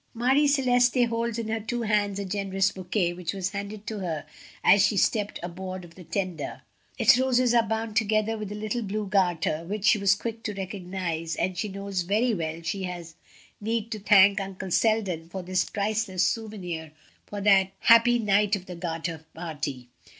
Marie 0.15 0.47
Celeste 0.47 1.03
holds 1.07 1.37
in 1.37 1.47
her 1.47 1.59
two 1.59 1.83
hands 1.83 2.17
a 2.17 2.25
generous 2.25 2.71
bouquet, 2.71 3.13
which 3.13 3.33
was 3.35 3.51
handed 3.51 3.85
to 3.85 3.99
her 3.99 4.23
just 4.25 4.35
as 4.63 4.83
she 4.83 4.97
stepped 4.97 5.39
aboard 5.43 5.85
of 5.85 5.93
the 5.93 6.03
tender. 6.03 6.63
Its 6.97 7.19
roses 7.19 7.53
are 7.53 7.61
bound 7.67 7.95
together 7.95 8.35
with 8.35 8.51
a 8.51 8.55
little 8.55 8.81
blue 8.81 9.05
garter, 9.05 9.63
which 9.63 9.85
she 9.85 9.99
was 9.99 10.15
quick 10.15 10.41
to 10.41 10.55
recognize, 10.55 11.35
and 11.35 11.55
she 11.55 11.67
knows 11.69 12.01
very 12.01 12.33
well 12.33 12.63
she 12.63 12.81
has 12.81 13.13
need 13.59 13.91
to 13.91 13.99
thank 13.99 14.41
Uncle 14.41 14.71
Selden 14.71 15.29
for 15.29 15.43
this 15.43 15.65
priceless 15.69 16.23
souvenir 16.25 16.93
of 17.31 17.43
that 17.43 17.71
happy 17.81 18.17
Knight 18.17 18.55
of 18.55 18.65
the 18.65 18.75
Garter 18.75 19.23
party. 19.35 19.87